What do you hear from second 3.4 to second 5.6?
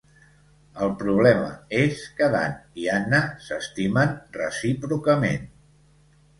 s'estimen recíprocament.